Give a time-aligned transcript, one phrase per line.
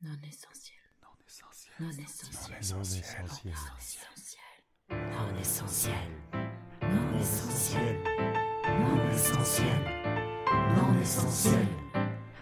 [0.00, 0.78] Non essentiel.
[1.02, 1.74] Non essentiel.
[1.80, 2.54] Non essentiel.
[2.70, 3.56] Non essentiel.
[5.10, 6.06] Non essentiel.
[6.80, 7.98] Non essentiel.
[8.78, 9.82] Non essentiel.
[10.62, 11.66] Non essentiel.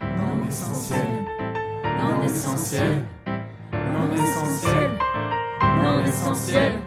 [0.03, 1.07] Non essentiel.
[1.81, 3.09] Non essentiel.
[3.73, 4.99] Non essentiel.
[5.81, 6.83] Non essentiel.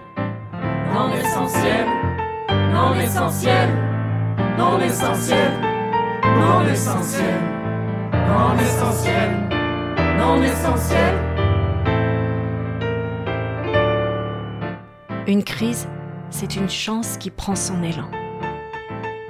[0.93, 1.85] Non essentiel.
[2.69, 3.69] Non essentiel.
[4.57, 5.49] Non essentiel.
[6.37, 7.41] Non essentiel.
[8.11, 9.58] Non essentiel.
[10.19, 11.15] Essentiel.
[15.27, 15.87] Une crise,
[16.29, 18.09] c'est une chance qui prend son élan.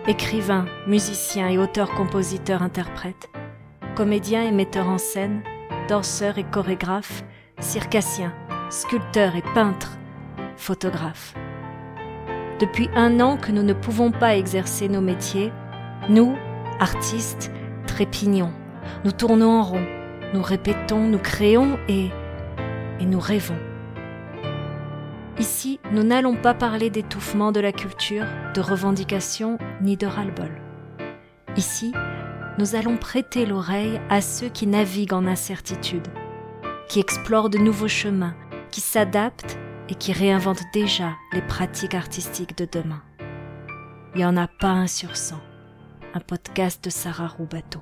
[0.08, 3.30] Écrivains, musiciens et auteurs-compositeurs interprètes,
[3.96, 5.44] comédiens et metteurs en scène,
[5.88, 7.24] danseurs et chorégraphes,
[7.60, 8.34] circassiens,
[8.72, 9.98] sculpteurs et peintres,
[10.58, 11.36] photographes.
[12.60, 15.52] Depuis un an que nous ne pouvons pas exercer nos métiers,
[16.10, 16.36] nous,
[16.80, 17.52] artistes,
[17.86, 18.52] trépignons,
[19.06, 19.86] nous tournons en rond,
[20.34, 22.10] nous répétons, nous créons et,
[23.00, 23.58] et nous rêvons.
[25.40, 30.52] Ici, nous n'allons pas parler d'étouffement de la culture, de revendication ni de ras-le-bol.
[31.56, 31.94] Ici,
[32.58, 36.08] nous allons prêter l'oreille à ceux qui naviguent en incertitude,
[36.90, 38.36] qui explorent de nouveaux chemins,
[38.70, 39.58] qui s'adaptent
[39.88, 43.02] et qui réinventent déjà les pratiques artistiques de demain.
[44.14, 45.40] Il n'y en a pas un sur cent.
[46.14, 47.80] Un podcast de Sarah Roubateau.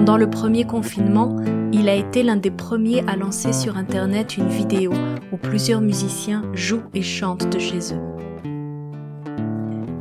[0.00, 1.36] Pendant le premier confinement,
[1.74, 4.94] il a été l'un des premiers à lancer sur Internet une vidéo
[5.30, 8.00] où plusieurs musiciens jouent et chantent de chez eux.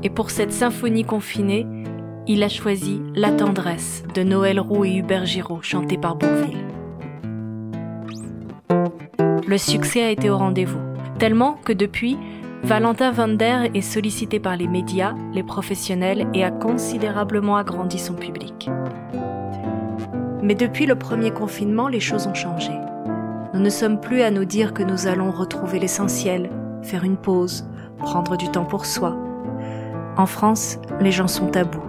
[0.01, 1.67] Et pour cette symphonie confinée,
[2.27, 6.65] il a choisi La tendresse de Noël Roux et Hubert Giraud, chantée par Bourville.
[9.45, 10.79] Le succès a été au rendez-vous,
[11.17, 12.17] tellement que depuis,
[12.63, 18.13] Valentin Van Der est sollicité par les médias, les professionnels et a considérablement agrandi son
[18.13, 18.69] public.
[20.41, 22.71] Mais depuis le premier confinement, les choses ont changé.
[23.53, 26.49] Nous ne sommes plus à nous dire que nous allons retrouver l'essentiel,
[26.81, 27.67] faire une pause,
[27.97, 29.17] prendre du temps pour soi.
[30.17, 31.83] En France, les gens sont à bout.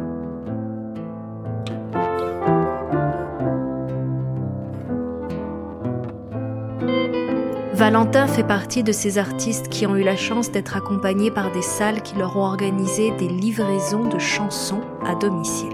[7.75, 11.63] Valentin fait partie de ces artistes qui ont eu la chance d'être accompagnés par des
[11.63, 15.73] salles qui leur ont organisé des livraisons de chansons à domicile.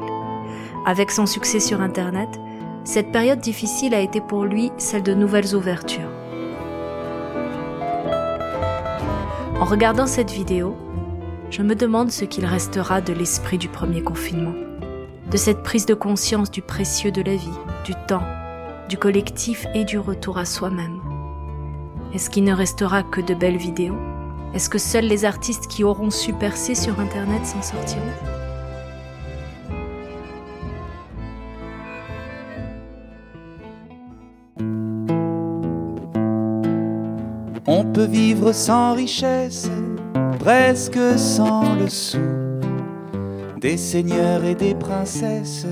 [0.87, 2.29] Avec son succès sur Internet,
[2.87, 6.09] cette période difficile a été pour lui celle de nouvelles ouvertures.
[9.61, 10.77] En regardant cette vidéo,
[11.51, 14.55] je me demande ce qu'il restera de l'esprit du premier confinement,
[15.29, 18.25] de cette prise de conscience du précieux de la vie, du temps,
[18.89, 21.01] du collectif et du retour à soi-même.
[22.15, 23.99] Est-ce qu'il ne restera que de belles vidéos?
[24.55, 28.36] Est-ce que seuls les artistes qui auront su percer sur Internet s'en sortiront?
[38.03, 39.71] Vivre sans richesse,
[40.39, 42.19] presque sans le sou.
[43.61, 45.67] Des seigneurs et des princesses,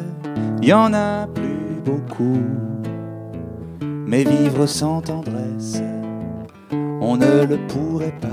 [0.62, 2.42] y en a plus beaucoup.
[4.06, 5.82] Mais vivre sans tendresse,
[7.00, 8.28] on ne le pourrait pas.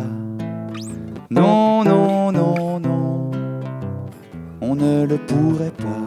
[1.29, 3.31] Non, non, non, non,
[4.61, 6.00] on ne le pourrait pas.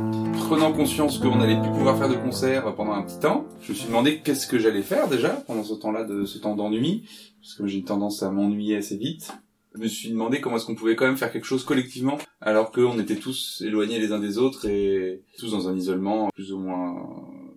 [0.47, 3.77] Prenant conscience qu'on n'allait plus pouvoir faire de concert pendant un petit temps, je me
[3.77, 7.05] suis demandé qu'est-ce que j'allais faire déjà pendant ce temps-là, de ce temps d'ennui,
[7.41, 9.33] parce que j'ai une tendance à m'ennuyer assez vite.
[9.75, 12.71] Je me suis demandé comment est-ce qu'on pouvait quand même faire quelque chose collectivement, alors
[12.71, 16.59] qu'on était tous éloignés les uns des autres et tous dans un isolement plus ou
[16.59, 16.95] moins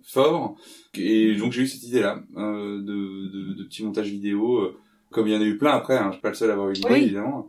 [0.02, 0.56] fort.
[0.94, 4.58] Et donc j'ai eu cette idée-là euh, de, de, de petits montages vidéo.
[4.58, 4.76] euh,
[5.10, 6.52] comme il y en a eu plein après, hein, je suis pas le seul à
[6.52, 7.02] avoir eu l'idée Oui.
[7.04, 7.48] évidemment,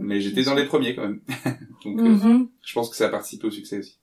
[0.00, 1.20] mais j'étais dans les premiers quand même.
[1.84, 2.48] donc euh, Mhm.
[2.64, 3.98] je pense que ça a participé au succès aussi.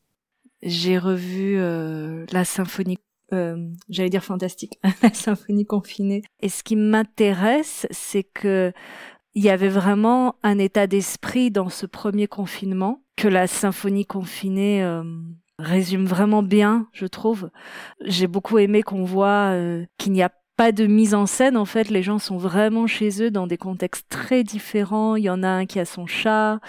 [0.66, 2.98] J'ai revu euh, la symphonie,
[3.34, 6.24] euh, j'allais dire fantastique, la symphonie confinée.
[6.42, 8.74] Et ce qui m'intéresse, c'est que
[9.36, 14.84] il y avait vraiment un état d'esprit dans ce premier confinement que la symphonie confinée
[14.84, 15.04] euh,
[15.60, 17.50] résume vraiment bien, je trouve.
[18.02, 21.66] J'ai beaucoup aimé qu'on voit euh, qu'il n'y a pas de mise en scène en
[21.66, 25.44] fait les gens sont vraiment chez eux dans des contextes très différents il y en
[25.44, 26.60] a un qui a son chat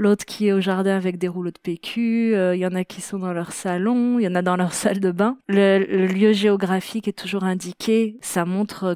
[0.00, 2.84] l'autre qui est au jardin avec des rouleaux de PQ, euh, il y en a
[2.84, 5.38] qui sont dans leur salon, il y en a dans leur salle de bain.
[5.48, 8.94] Le, lieu géographique est toujours indiqué, ça montre euh,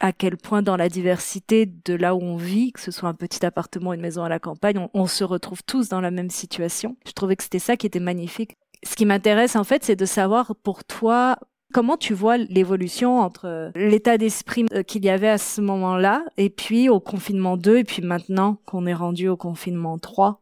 [0.00, 3.14] à quel point dans la diversité de là où on vit, que ce soit un
[3.14, 6.96] petit appartement, une maison à la campagne, on se retrouve tous dans la même situation.
[7.06, 8.56] Je trouvais que c'était ça qui était magnifique.
[8.84, 11.36] Ce qui m'intéresse en fait, c'est de savoir pour toi
[11.72, 16.50] Comment tu vois l'évolution entre l'état d'esprit euh, qu'il y avait à ce moment-là et
[16.50, 20.40] puis au confinement 2 et puis maintenant qu'on est rendu au confinement 3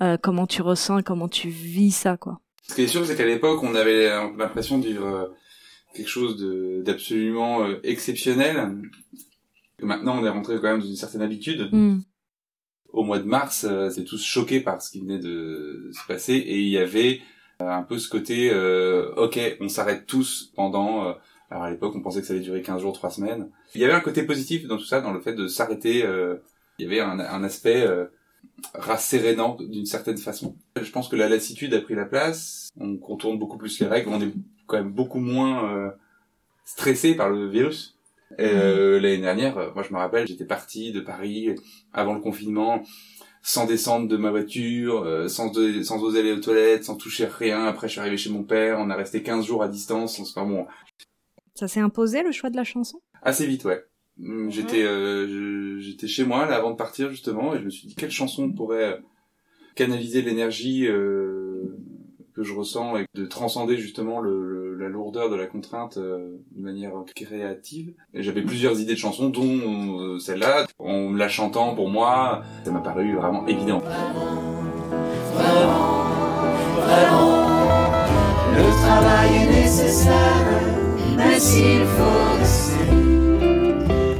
[0.00, 2.40] euh, Comment tu ressens, comment tu vis ça quoi?
[2.62, 5.26] Ce qui est sûr, c'est qu'à l'époque, on avait l'impression de vivre euh,
[5.94, 6.42] quelque chose
[6.84, 8.78] d'absolument exceptionnel.
[9.82, 11.68] Maintenant, on est rentré quand même dans une certaine habitude.
[11.72, 11.98] Hmm.
[12.92, 16.60] Au mois de mars, c'est tous choqués par ce qui venait de se passer et
[16.60, 21.08] il y avait euh, un peu ce côté, euh, ok, on s'arrête tous pendant...
[21.08, 21.12] Euh,
[21.50, 23.50] alors à l'époque, on pensait que ça allait durer 15 jours, 3 semaines.
[23.74, 26.04] Il y avait un côté positif dans tout ça, dans le fait de s'arrêter.
[26.78, 27.84] il y avait un, un aspect
[28.74, 30.56] rassérénant d'une certaine façon.
[30.80, 32.70] Je pense que la lassitude a pris la place.
[32.78, 34.10] On contourne beaucoup plus les règles.
[34.10, 34.32] On est
[34.68, 35.92] quand même beaucoup moins
[36.64, 37.96] stressé par le virus.
[38.38, 41.54] Euh, L'année dernière, moi je me rappelle, j'étais parti de Paris
[41.92, 42.82] avant le confinement
[43.42, 45.52] sans descendre de ma voiture, euh, sans,
[45.82, 47.64] sans oser aller aux toilettes, sans toucher rien.
[47.64, 50.20] Après, je suis arrivé chez mon père, on a resté 15 jours à distance.
[50.20, 50.66] Enfin bon.
[51.54, 53.00] Ça s'est imposé le choix de la chanson?
[53.22, 53.84] Assez vite, ouais.
[54.22, 57.88] Hum, j'étais euh, j'étais chez moi là avant de partir justement et je me suis
[57.88, 58.96] dit quelle chanson pourrait euh,
[59.76, 61.49] canaliser l'énergie euh,
[62.40, 66.62] que je ressens et de transcender justement le, la lourdeur de la contrainte euh, de
[66.62, 67.92] manière créative.
[68.14, 69.42] Et j'avais plusieurs idées de chansons, dont
[70.00, 70.66] euh, celle-là.
[70.78, 73.82] En la chantant pour moi, ça m'a paru vraiment évident.
[75.34, 76.04] Vraiment,
[76.78, 77.46] vraiment,
[78.56, 80.62] le travail est nécessaire,
[81.18, 82.86] mais s'il faut rester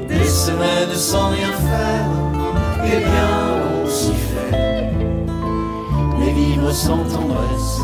[0.08, 2.10] des semaines sans rien faire,
[2.84, 4.90] eh bien on s'y fait.
[6.18, 7.80] Mais vivre sans tendresse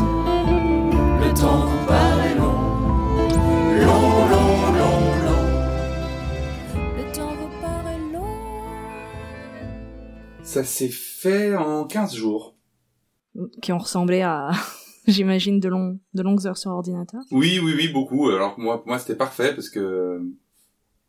[1.39, 2.61] temps vous paraît long,
[3.85, 5.45] long, long, long, long.
[6.97, 8.25] Le temps vous paraît long.
[10.41, 12.55] Ça s'est fait en 15 jours.
[13.61, 14.49] Qui ont ressemblé à,
[15.07, 17.21] j'imagine, de, longs, de longues heures sur ordinateur.
[17.31, 18.29] Oui, oui, oui, beaucoup.
[18.29, 20.19] Alors moi, moi c'était parfait parce que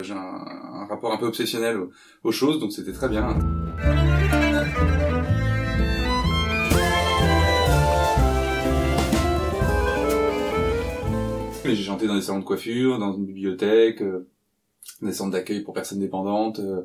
[0.05, 1.91] j'ai un, rapport un peu obsessionnel aux,
[2.25, 3.35] aux choses, donc c'était très bien.
[11.75, 14.29] J'ai chanté dans des salons de coiffure, dans une bibliothèque, euh,
[15.03, 16.83] des centres d'accueil pour personnes dépendantes, euh,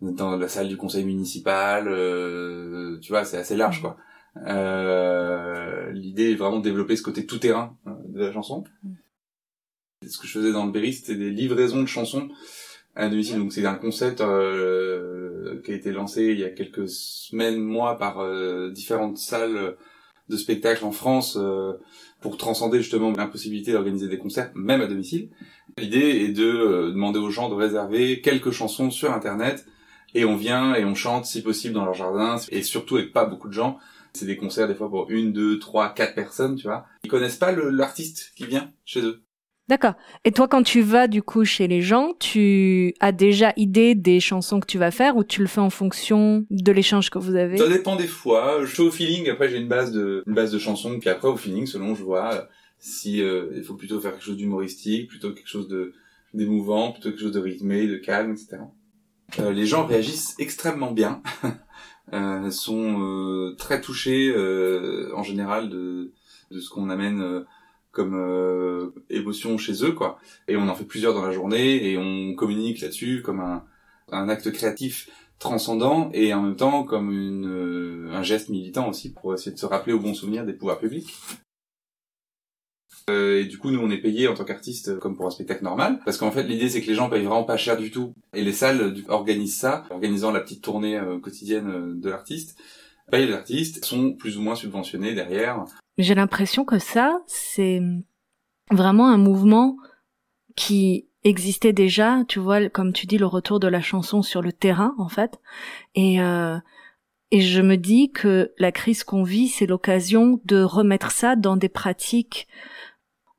[0.00, 3.96] dans la salle du conseil municipal, euh, tu vois, c'est assez large quoi.
[5.92, 7.76] L'idée est vraiment de développer ce côté tout terrain
[8.06, 8.64] de la chanson.
[8.84, 8.92] Mm.
[10.06, 12.28] Ce que je faisais dans le Berry, c'était des livraisons de chansons
[12.94, 13.38] à domicile.
[13.38, 18.24] Donc c'est un concept qui a été lancé il y a quelques semaines, mois, par
[18.70, 19.76] différentes salles
[20.28, 21.38] de spectacles en France
[22.20, 25.30] pour transcender justement l'impossibilité d'organiser des concerts, même à domicile.
[25.78, 29.66] L'idée est de euh, demander aux gens de réserver quelques chansons sur Internet,
[30.14, 33.24] et on vient et on chante si possible dans leur jardin, et surtout avec pas
[33.24, 33.78] beaucoup de gens.
[34.14, 36.86] C'est des concerts des fois pour une, deux, trois, quatre personnes, tu vois.
[37.04, 39.22] Ils connaissent pas l'artiste qui vient chez eux.
[39.68, 39.94] D'accord.
[40.24, 44.20] Et toi, quand tu vas du coup chez les gens, tu as déjà idée des
[44.20, 47.34] chansons que tu vas faire ou tu le fais en fonction de l'échange que vous
[47.34, 47.58] avez?
[47.58, 48.60] Ça dépend des fois.
[48.64, 49.28] Je fais au feeling.
[49.28, 50.98] Après, j'ai une base de une base de chansons.
[50.98, 52.48] Puis après, au feeling, selon je vois
[52.78, 55.92] si euh, il faut plutôt faire quelque chose d'humoristique, plutôt quelque chose de
[56.34, 58.58] d'émouvant, plutôt quelque chose de rythmé, de calme, etc.
[59.40, 61.22] Euh, les gens réagissent extrêmement bien.
[62.12, 66.12] euh, sont euh, très touchés euh, en général de
[66.50, 67.44] de ce qu'on amène
[67.98, 70.20] comme euh, émotion chez eux, quoi.
[70.46, 73.64] Et on en fait plusieurs dans la journée et on communique là-dessus comme un,
[74.12, 75.10] un acte créatif
[75.40, 79.58] transcendant et en même temps comme une, euh, un geste militant aussi pour essayer de
[79.58, 81.12] se rappeler au bon souvenir des pouvoirs publics.
[83.10, 85.64] Euh, et du coup, nous, on est payé en tant qu'artiste comme pour un spectacle
[85.64, 88.12] normal, parce qu'en fait, l'idée c'est que les gens payent vraiment pas cher du tout,
[88.32, 92.56] et les salles organisent ça, organisant la petite tournée quotidienne de l'artiste,
[93.10, 95.64] payent l'artiste, sont plus ou moins subventionnés derrière.
[95.98, 97.82] J'ai l'impression que ça, c'est
[98.70, 99.76] vraiment un mouvement
[100.54, 104.52] qui existait déjà, tu vois, comme tu dis, le retour de la chanson sur le
[104.52, 105.40] terrain, en fait.
[105.94, 106.56] Et, euh,
[107.30, 111.56] et je me dis que la crise qu'on vit, c'est l'occasion de remettre ça dans
[111.56, 112.46] des pratiques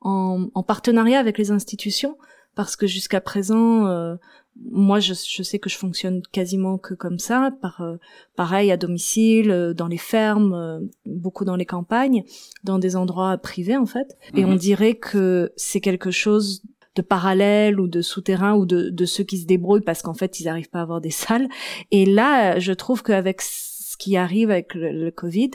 [0.00, 2.18] en, en partenariat avec les institutions,
[2.54, 4.16] parce que jusqu'à présent, euh,
[4.56, 7.96] moi je, je, sais que je fonctionne quasiment que comme ça par euh,
[8.36, 12.24] pareil à domicile euh, dans les fermes euh, beaucoup dans les campagnes
[12.64, 14.58] dans des endroits privés en fait et on mhm.
[14.58, 16.62] dirait que c'est quelque chose
[16.96, 20.40] de parallèle ou de souterrain ou de, de ceux qui se débrouillent parce qu'en fait
[20.40, 21.48] ils n'arrivent pas à avoir des salles
[21.90, 25.50] et là je trouve qu'avec ce qui arrive avec le, le Covid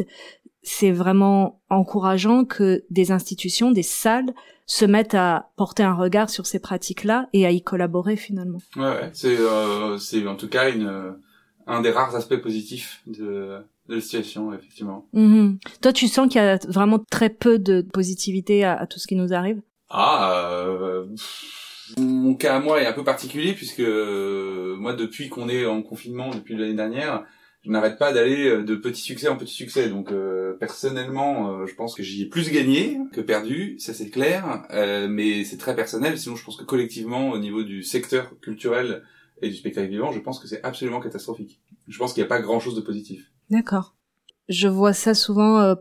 [0.66, 4.34] c'est vraiment encourageant que des institutions des salles
[4.66, 8.58] se mettent à porter un regard sur ces pratiques-là et à y collaborer finalement.
[8.76, 9.10] Ouais, ouais.
[9.14, 11.12] c'est euh, c'est en tout cas une euh,
[11.68, 15.08] un des rares aspects positifs de de la situation effectivement.
[15.14, 15.58] Mm-hmm.
[15.82, 19.16] Toi, tu sens qu'il y a vraiment très peu de positivité à, tout ce qui
[19.16, 19.62] nous arrive?
[19.90, 21.06] Ah, euh,
[21.98, 25.84] mon cas à moi est un peu particulier puisque euh, moi depuis qu'on est en
[25.84, 27.24] confinement depuis l'année dernière,
[27.66, 29.90] je n'arrête pas d'aller euh, de petit succès en petit succès.
[29.90, 30.14] Donc
[30.60, 34.64] personnellement, je pense que j'y ai plus gagné que perdu, ça c'est clair.
[35.10, 36.18] mais c'est très personnel.
[36.18, 39.04] Sinon, je pense que collectivement, au niveau du secteur culturel
[39.42, 41.60] et du spectacle vivant, je pense que c'est absolument catastrophique.
[41.88, 43.32] Je pense qu'il n'y a pas grand-chose de positif.
[43.50, 43.96] D'accord.
[44.48, 45.76] Je vois ça souvent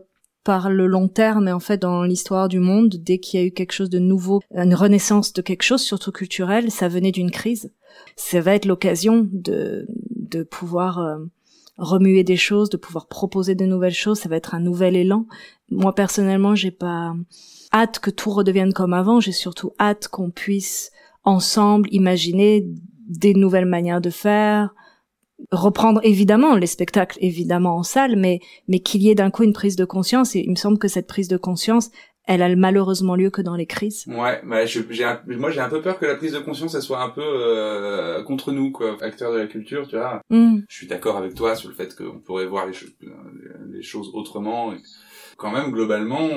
[0.45, 3.45] par le long terme et en fait dans l'histoire du monde, dès qu'il y a
[3.45, 7.31] eu quelque chose de nouveau, une renaissance de quelque chose, surtout culturel, ça venait d'une
[7.31, 7.73] crise.
[8.15, 11.17] Ça va être l'occasion de, de pouvoir euh,
[11.77, 15.25] remuer des choses, de pouvoir proposer de nouvelles choses, ça va être un nouvel élan.
[15.69, 17.13] Moi personnellement, j'ai pas
[17.73, 20.91] hâte que tout redevienne comme avant, j'ai surtout hâte qu'on puisse
[21.23, 22.65] ensemble imaginer
[23.07, 24.73] des nouvelles manières de faire,
[25.51, 29.53] reprendre évidemment les spectacles évidemment en salle mais mais qu'il y ait d'un coup une
[29.53, 31.91] prise de conscience et il me semble que cette prise de conscience
[32.27, 34.05] elle a malheureusement lieu que dans les crises.
[34.07, 34.83] Ouais, bah, j'ai
[35.27, 38.23] moi j'ai un peu peur que la prise de conscience elle soit un peu euh,
[38.23, 40.21] contre nous quoi, acteurs de la culture, tu vois.
[40.29, 40.59] Mm.
[40.67, 42.73] Je suis d'accord avec toi sur le fait qu'on pourrait voir les,
[43.71, 44.73] les choses autrement.
[45.37, 46.29] Quand même globalement,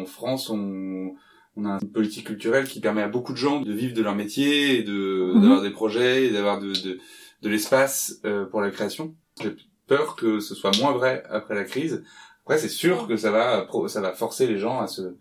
[0.00, 1.14] en France, on
[1.56, 4.14] on a une politique culturelle qui permet à beaucoup de gens de vivre de leur
[4.14, 5.40] métier, et de mm-hmm.
[5.40, 6.98] d'avoir des projets, et d'avoir de, de
[7.42, 9.14] de l'espace euh, pour la création.
[9.40, 9.54] J'ai
[9.86, 12.04] peur que ce soit moins vrai après la crise.
[12.44, 15.14] Après, c'est sûr que ça va, ça va forcer les gens à se,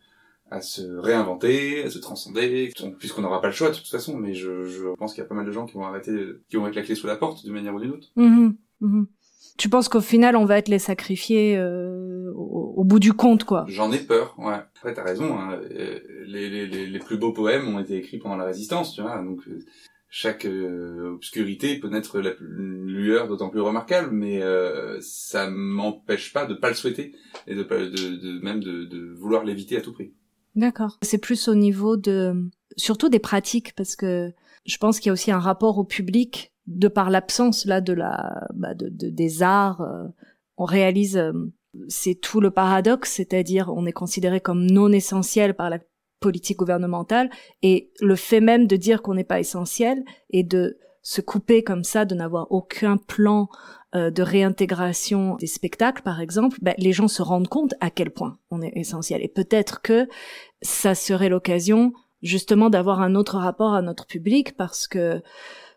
[0.52, 4.18] à se réinventer, à se transcender, puisqu'on n'aura pas le choix de toute façon.
[4.18, 6.12] Mais je, je pense qu'il y a pas mal de gens qui vont arrêter,
[6.50, 8.08] qui vont mettre la clé sous la porte d'une manière ou d'une autre.
[8.16, 9.04] Mmh mmh
[9.58, 13.66] tu penses qu'au final, on va être les sacrifiés euh, au, bout du compte, quoi?
[13.68, 14.54] J'en ai peur, ouais.
[14.54, 15.38] Après, t'as raison.
[15.38, 15.60] Hein.
[15.70, 19.22] Les, les, les, les, plus beaux poèmes ont été écrits pendant la Résistance, tu vois.
[19.22, 19.42] Donc,
[20.10, 26.46] chaque euh, obscurité peut être la lueur d'autant plus remarquable, mais euh, ça m'empêche pas
[26.46, 29.94] de pas le souhaiter et de, de, de même de, de vouloir l'éviter à tout
[29.94, 30.14] prix.
[30.56, 30.98] D'accord.
[31.04, 32.34] C'est plus au niveau de
[32.76, 34.32] surtout des pratiques parce que
[34.66, 37.94] je pense qu'il y a aussi un rapport au public de par l'absence là de
[37.94, 39.82] la bah, de, de, des arts.
[39.82, 40.08] Euh,
[40.58, 41.22] on réalise
[41.88, 45.80] c'est tout le paradoxe, c'est-à-dire on est considéré comme non essentiel par la
[46.20, 47.30] politique gouvernementale
[47.62, 51.84] et le fait même de dire qu'on n'est pas essentiel et de se couper comme
[51.84, 53.50] ça, de n'avoir aucun plan
[53.96, 58.12] euh, de réintégration des spectacles, par exemple, ben, les gens se rendent compte à quel
[58.12, 59.24] point on est essentiel.
[59.24, 60.08] Et peut-être que
[60.62, 65.22] ça serait l'occasion justement d'avoir un autre rapport à notre public parce que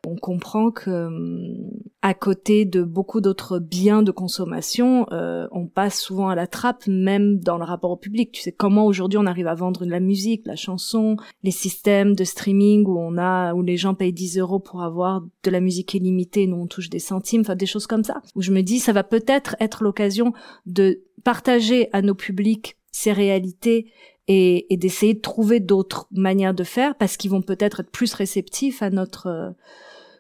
[0.07, 1.71] on comprend que hum,
[2.03, 6.87] à côté de beaucoup d'autres biens de consommation, euh, on passe souvent à la trappe,
[6.89, 8.33] même dans le rapport au public.
[8.33, 12.25] Tu sais comment aujourd'hui on arrive à vendre la musique, la chanson, les systèmes de
[12.25, 15.95] streaming où on a où les gens payent 10 euros pour avoir de la musique
[15.95, 18.21] illimitée, nous on touche des centimes, enfin des choses comme ça.
[18.35, 20.33] Où je me dis ça va peut-être être l'occasion
[20.67, 23.93] de partager à nos publics ces réalités
[24.27, 28.13] et, et d'essayer de trouver d'autres manières de faire parce qu'ils vont peut-être être plus
[28.15, 29.51] réceptifs à notre euh,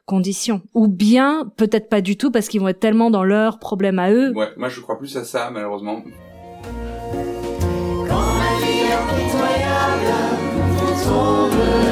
[0.04, 0.62] conditions.
[0.74, 4.10] Ou bien, peut-être pas du tout, parce qu'ils vont être tellement dans leurs problèmes à
[4.10, 4.32] eux.
[4.34, 6.02] Ouais, moi je crois plus à ça, malheureusement.
[8.08, 10.12] Quand la vie impitoyable
[10.74, 11.91] nous tombe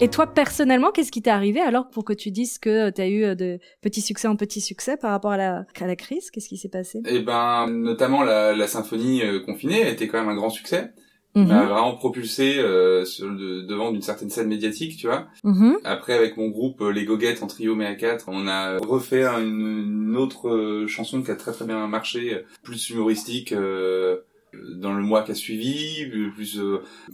[0.00, 3.08] et toi, personnellement, qu'est-ce qui t'est arrivé alors pour que tu dises que tu as
[3.08, 6.30] eu euh, de petits succès en petits succès par rapport à la, à la crise?
[6.30, 7.02] Qu'est-ce qui s'est passé?
[7.06, 10.92] Eh ben, notamment la, la symphonie euh, confinée a été quand même un grand succès.
[11.36, 15.28] Mm m'a vraiment propulsé euh, sur le devant d'une certaine scène médiatique, tu vois.
[15.44, 15.76] Mhm.
[15.84, 20.08] Après, avec mon groupe Les Goguettes en trio mais à quatre, on a refait une,
[20.08, 23.54] une autre chanson qui a très très bien marché, plus humoristique.
[23.54, 26.04] dans le mois qui a suivi,
[26.34, 26.58] plus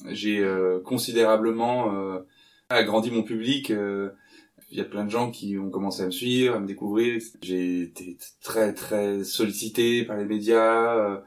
[0.09, 0.43] j'ai
[0.83, 1.93] considérablement
[2.69, 3.71] agrandi mon public.
[3.71, 4.11] Euh,
[4.71, 7.23] il y a plein de gens qui ont commencé à me suivre, à me découvrir.
[7.41, 11.21] J'ai été très très sollicité par les médias, euh,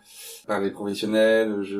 [0.46, 1.62] par les professionnels.
[1.62, 1.80] Je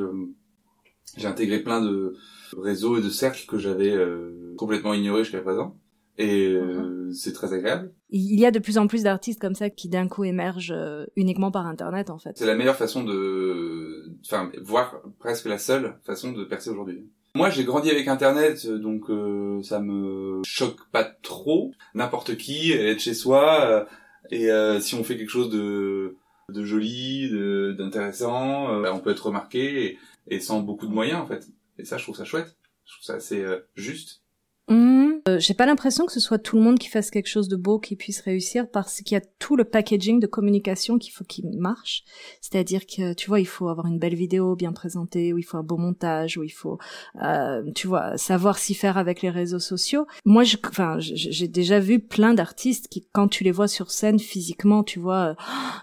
[1.16, 2.16] j'ai intégré plein de
[2.56, 5.76] réseaux et de cercles que j'avais euh, complètement ignorés jusqu'à présent.
[6.18, 7.12] Et mhm.
[7.12, 7.92] c'est très agréable.
[8.10, 10.74] Il y a de plus en plus d'artistes comme ça qui d'un coup émergent
[11.16, 12.32] uniquement par Internet en fait.
[12.36, 17.06] C'est la meilleure façon de, enfin, voire presque la seule façon de percer aujourd'hui.
[17.36, 21.72] Moi, j'ai grandi avec Internet, donc euh, ça me choque pas trop.
[21.94, 23.84] N'importe qui, être chez soi, euh,
[24.30, 26.16] et euh, si on fait quelque chose de,
[26.48, 27.30] de joli,
[27.76, 31.46] d'intéressant, euh, on peut être remarqué, et, sans beaucoup de moyens, en fait.
[31.78, 32.56] Et ça, je trouve ça chouette.
[32.84, 33.44] Je trouve ça assez
[33.76, 34.22] juste.
[34.68, 35.09] Mmh.
[35.28, 37.56] Euh, J'ai pas l'impression que ce soit tout le monde qui fasse quelque chose de
[37.56, 41.24] beau qui puisse réussir parce qu'il y a tout le packaging de communication qu'il faut
[41.24, 42.04] qu'il marche.
[42.40, 45.58] C'est-à-dire que tu vois, il faut avoir une belle vidéo bien présentée, où il faut
[45.58, 46.78] un beau montage, où il faut,
[47.22, 50.06] euh, tu vois, savoir s'y faire avec les réseaux sociaux.
[50.24, 54.18] Moi, je, enfin, j'ai déjà vu plein d'artistes qui, quand tu les vois sur scène
[54.18, 55.34] physiquement, tu vois, euh,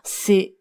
[0.04, 0.56] c'est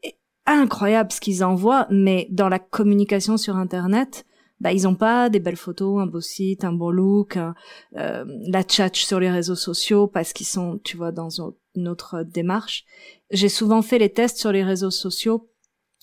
[0.47, 4.26] incroyable ce qu'ils envoient, mais dans la communication sur Internet,
[4.61, 7.55] bah ils ont pas des belles photos, un beau site, un bon look, un,
[7.97, 11.29] euh, la chat sur les réseaux sociaux parce qu'ils sont, tu vois, dans
[11.75, 12.85] une autre démarche.
[13.31, 15.51] J'ai souvent fait les tests sur les réseaux sociaux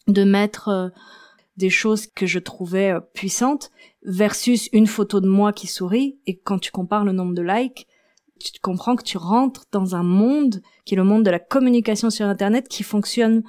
[0.08, 0.90] de mettre euh,
[1.58, 3.72] des choses que je trouvais euh, puissantes
[4.04, 7.88] versus une photo de moi qui sourit et quand tu compares le nombre de likes,
[8.40, 12.10] tu comprends que tu rentres dans un monde qui est le monde de la communication
[12.10, 13.44] sur internet qui fonctionne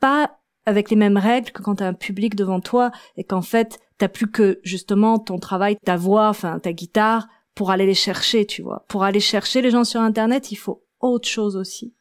[0.00, 3.42] pas avec les mêmes règles que quand tu as un public devant toi et qu'en
[3.42, 7.94] fait t'as plus que justement ton travail, ta voix, enfin ta guitare pour aller les
[7.94, 8.86] chercher, tu vois.
[8.88, 11.94] Pour aller chercher les gens sur internet, il faut autre chose aussi.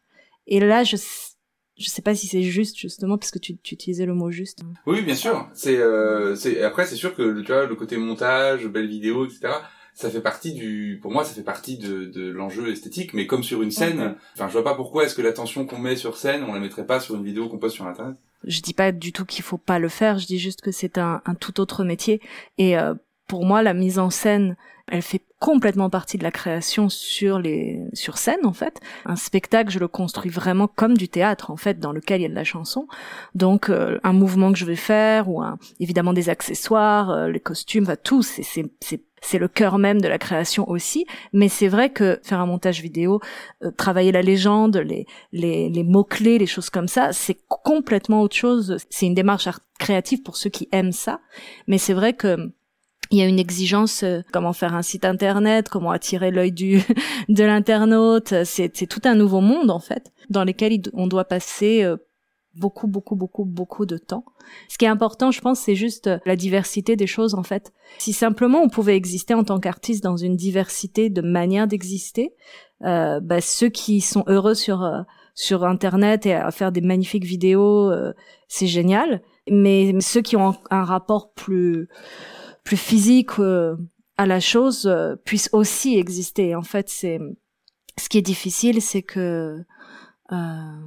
[0.48, 0.96] Et là, je
[1.78, 4.62] je sais pas si c'est juste justement parce que tu, tu utilisais le mot juste.
[4.86, 5.50] Oui, bien sûr.
[5.54, 9.54] C'est euh, c'est après c'est sûr que tu vois le côté montage, belle vidéo, etc.
[9.94, 13.44] Ça fait partie du, pour moi, ça fait partie de, de l'enjeu esthétique, mais comme
[13.44, 16.46] sur une scène, enfin, je vois pas pourquoi est-ce que l'attention qu'on met sur scène,
[16.48, 18.16] on la mettrait pas sur une vidéo qu'on poste sur internet.
[18.44, 20.98] Je dis pas du tout qu'il faut pas le faire, je dis juste que c'est
[20.98, 22.22] un, un tout autre métier.
[22.58, 22.94] Et euh,
[23.28, 24.56] pour moi, la mise en scène,
[24.88, 28.82] elle fait complètement partie de la création sur les sur scène en fait.
[29.06, 32.26] Un spectacle, je le construis vraiment comme du théâtre en fait, dans lequel il y
[32.26, 32.88] a de la chanson.
[33.36, 37.40] Donc euh, un mouvement que je vais faire ou un, évidemment des accessoires, euh, les
[37.40, 41.06] costumes, va tout, c'est c'est le cœur même de la création aussi.
[41.34, 43.20] Mais c'est vrai que faire un montage vidéo,
[43.64, 48.36] euh, travailler la légende, les, les, les mots-clés, les choses comme ça, c'est complètement autre
[48.36, 48.78] chose.
[48.90, 49.48] C'est une démarche
[49.80, 51.20] créative pour ceux qui aiment ça.
[51.68, 52.38] Mais c'est vrai que
[53.12, 56.82] il y a une exigence euh, comment faire un site internet, comment attirer l'œil du
[57.30, 61.84] de l'internaute, c'est c'est tout un nouveau monde en fait dans lequel on doit passer
[61.84, 61.98] euh,
[62.56, 64.26] beaucoup beaucoup beaucoup beaucoup de temps.
[64.68, 67.74] Ce qui est important, je pense, c'est juste la diversité des choses en fait.
[68.00, 72.34] Si simplement on pouvait exister en tant qu'artiste dans une diversité de manières d'exister,
[72.84, 75.02] euh, bah, ceux qui sont heureux sur euh,
[75.36, 78.14] sur internet et à faire des magnifiques vidéos, euh,
[78.48, 79.22] c'est génial.
[79.50, 81.88] Mais ceux qui ont un rapport plus
[82.64, 83.76] plus physique euh,
[84.18, 86.56] à la chose euh, puissent aussi exister.
[86.56, 87.20] En fait, c'est
[87.98, 89.64] ce qui est difficile, c'est que
[90.32, 90.80] euh,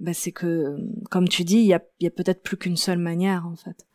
[0.00, 0.76] bah, c'est que,
[1.10, 3.86] comme tu dis, il y a, y a peut-être plus qu'une seule manière, en fait.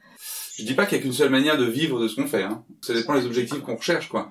[0.56, 2.44] Je dis pas qu'il y a qu'une seule manière de vivre de ce qu'on fait.
[2.44, 2.64] Hein.
[2.82, 4.30] Ça dépend des objectifs qu'on recherche, quoi.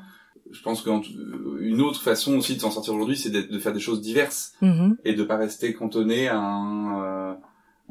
[0.50, 4.02] Je pense qu'une autre façon aussi de s'en sortir aujourd'hui, c'est de faire des choses
[4.02, 4.96] diverses mm-hmm.
[5.04, 7.34] et de pas rester cantonné à un, euh,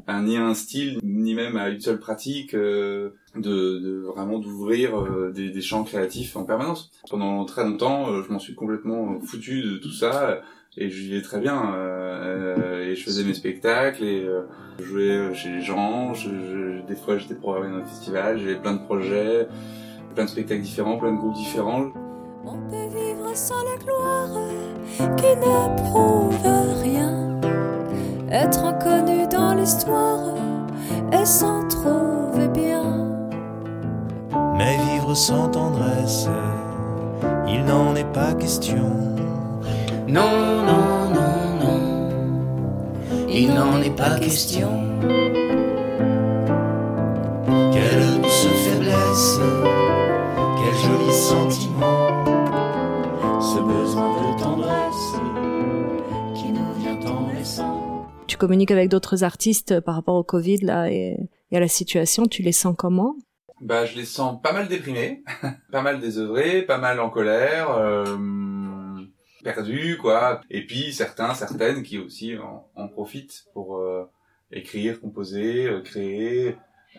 [0.06, 4.38] à ni à un style, ni même à une seule pratique, euh, de, de, vraiment
[4.38, 6.90] d'ouvrir euh, des, des, champs créatifs en permanence.
[7.08, 10.40] Pendant très longtemps, euh, je m'en suis complètement foutu de tout ça
[10.76, 14.42] et je vivais très bien euh, et je faisais mes spectacles et euh,
[14.78, 18.56] je jouais chez les gens je, je, des fois j'étais programmé dans le festival j'avais
[18.56, 19.48] plein de projets
[20.14, 21.90] plein de spectacles différents plein de groupes différents.
[22.44, 24.28] On peut vivre sans la gloire
[25.16, 26.36] qui n'approuve
[26.82, 27.40] rien.
[28.30, 30.34] Être inconnu dans l'histoire
[31.12, 33.08] et s'en trouver bien.
[34.56, 36.28] Mais vivre sans tendresse
[37.46, 39.12] il n'en est pas question
[40.12, 41.80] non, non, non, non,
[43.30, 44.68] il n'en est pas question.
[47.72, 49.40] Quelle douce faiblesse,
[50.58, 52.24] quel joli sentiment,
[53.40, 55.14] ce besoin de tendresse
[56.34, 58.06] qui nous vient en laissant.
[58.26, 61.16] Tu communiques avec d'autres artistes par rapport au Covid là et,
[61.50, 63.16] et à la situation, tu les sens comment?
[63.62, 65.24] Bah, je les sens pas mal déprimés,
[65.72, 67.70] pas mal désœuvrés, pas mal en colère.
[67.70, 68.04] Euh
[69.42, 70.40] perdu quoi.
[70.50, 74.04] Et puis certains certaines qui aussi en, en profitent pour euh,
[74.50, 76.56] écrire composer euh, créer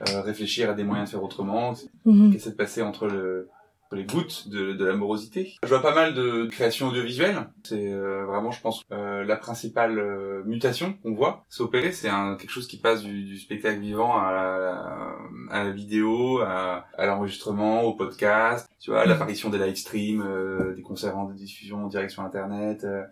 [0.10, 1.73] euh, réfléchir à des moyens de faire autrement.
[2.03, 3.49] Qui essaient de passer entre le
[3.93, 5.56] les gouttes de, de l'amorosité.
[5.63, 7.47] Je vois pas mal de créations audiovisuelles.
[7.63, 11.91] C'est euh, vraiment, je pense, euh, la principale euh, mutation qu'on voit s'opérer.
[11.91, 15.15] C'est quelque chose qui passe du, du spectacle vivant à la,
[15.49, 18.69] à la vidéo, à, à l'enregistrement, au podcast.
[18.79, 22.84] Tu vois, l'apparition des live streams, euh, des concerts en diffusion en direct sur Internet.
[22.84, 23.03] Euh.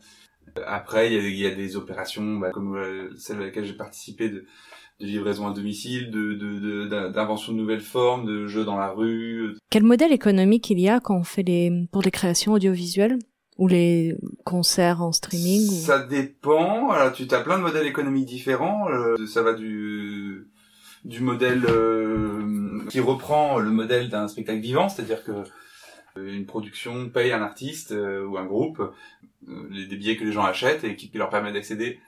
[0.65, 4.27] Après, il y a, y a des opérations bah, comme celle à laquelle j'ai participé
[4.27, 4.45] de
[5.01, 9.57] de livraison à domicile, de, d'invention de, de, nouvelles formes, de jeux dans la rue.
[9.69, 13.17] Quel modèle économique il y a quand on fait les, pour des créations audiovisuelles
[13.57, 15.73] ou les concerts en streaming ou...
[15.73, 16.91] Ça dépend.
[16.91, 18.89] Alors, tu as plein de modèles économiques différents.
[18.89, 20.47] Euh, ça va du
[21.03, 25.31] du modèle euh, qui reprend le modèle d'un spectacle vivant, c'est-à-dire que
[26.17, 28.81] Euh, Une production paye un artiste euh, ou un groupe
[29.47, 31.99] euh, les, des billets que les gens achètent et qui, qui leur permet d'accéder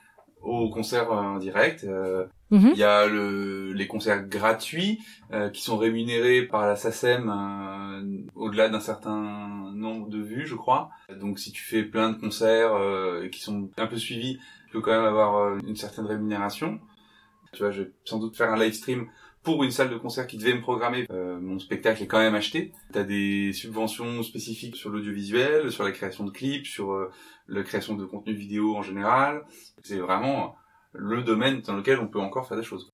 [0.44, 1.84] aux concerts euh, en direct.
[1.84, 2.70] Euh, Mhm.
[2.74, 5.00] Il y a le, les concerts gratuits
[5.32, 10.54] euh, qui sont rémunérés par la SACEM euh, au-delà d'un certain nombre de vues, je
[10.54, 10.90] crois.
[11.20, 14.80] Donc si tu fais plein de concerts euh, qui sont un peu suivis, tu peux
[14.82, 16.78] quand même avoir euh, une certaine rémunération.
[17.52, 19.08] Tu vois, je vais sans doute faire un live stream
[19.44, 21.06] pour une salle de concert qui devait me programmer.
[21.12, 22.72] Euh, mon spectacle est quand même acheté.
[22.92, 27.10] Tu as des subventions spécifiques sur l'audiovisuel, sur la création de clips, sur euh,
[27.46, 29.44] la création de contenu vidéo en général.
[29.82, 30.56] C'est vraiment
[30.92, 32.90] le domaine dans lequel on peut encore faire des choses.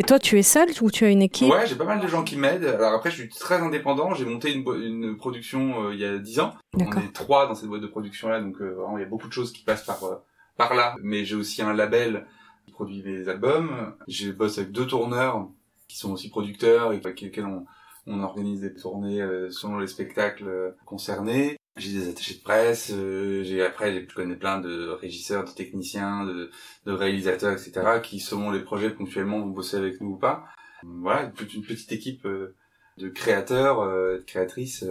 [0.00, 1.50] Et toi, tu es seul ou tu as une équipe?
[1.50, 2.66] Ouais, j'ai pas mal de gens qui m'aident.
[2.66, 4.14] Alors après, je suis très indépendant.
[4.14, 6.54] J'ai monté une, une production euh, il y a dix ans.
[6.74, 9.08] On est trois dans cette boîte de production là, donc euh, vraiment il y a
[9.08, 10.14] beaucoup de choses qui passent par euh,
[10.56, 10.94] par là.
[11.02, 12.26] Mais j'ai aussi un label
[12.64, 13.96] qui produit mes albums.
[14.06, 15.48] J'ai bosse avec deux tourneurs
[15.88, 17.64] qui sont aussi producteurs et avec lesquels on,
[18.06, 21.56] on organise des tournées euh, selon les spectacles euh, concernés.
[21.76, 22.90] J'ai des attachés de presse.
[22.92, 26.50] euh, j'ai après je connais plein de régisseurs, de techniciens, de,
[26.86, 28.00] de réalisateurs, etc.
[28.02, 30.44] qui selon les projets ponctuellement vont bosser avec nous ou pas.
[30.82, 34.84] Voilà, toute une petite équipe de créateurs, de créatrices,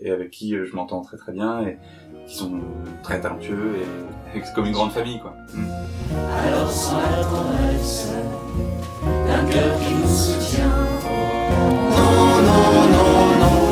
[0.00, 1.78] et avec qui je m'entends très très bien et
[2.26, 2.60] qui sont
[3.02, 5.34] très talentueux et, c'est comme une grande famille quoi.
[11.88, 13.66] Non, non, non, non.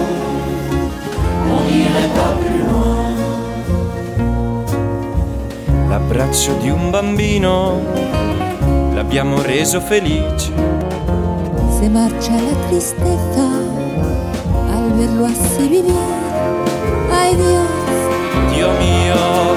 [5.88, 7.80] L'abbraccio di un bambino
[8.94, 10.52] l'abbiamo reso felice.
[11.78, 13.42] Se marcha la tristeza
[14.72, 15.94] al verlo así vivir.
[17.10, 17.36] Ay
[18.50, 19.53] Dio mio,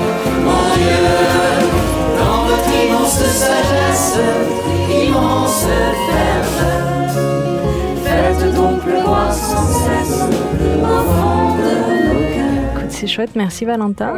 [13.35, 14.13] Merci Valentin.